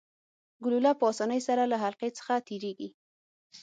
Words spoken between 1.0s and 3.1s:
اسانۍ سره له حلقې څخه تیریږي.